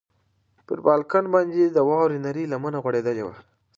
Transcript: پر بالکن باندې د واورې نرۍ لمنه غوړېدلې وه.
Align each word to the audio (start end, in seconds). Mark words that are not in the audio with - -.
پر 0.67 0.77
بالکن 0.85 1.23
باندې 1.33 1.61
د 1.65 1.77
واورې 1.87 2.17
نرۍ 2.25 2.45
لمنه 2.51 2.77
غوړېدلې 2.83 3.23
وه. 3.25 3.35